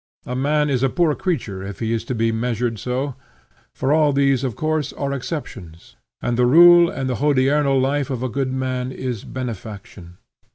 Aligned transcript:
A 0.25 0.35
man 0.35 0.67
is 0.71 0.81
a 0.81 0.89
poor 0.89 1.13
creature 1.13 1.61
if 1.61 1.77
he 1.77 1.93
is 1.93 2.03
to 2.05 2.15
be 2.15 2.31
measured 2.31 2.79
so. 2.79 3.13
For 3.75 3.93
all 3.93 4.13
these 4.13 4.43
of 4.43 4.55
course 4.55 4.91
are 4.93 5.13
exceptions, 5.13 5.95
and 6.23 6.37
the 6.39 6.47
rule 6.47 6.89
and 6.89 7.07
hodiernal 7.11 7.79
life 7.79 8.09
of 8.09 8.23
a 8.23 8.27
good 8.27 8.51
man 8.51 8.91
is 8.91 9.23
benefaction. 9.23 10.17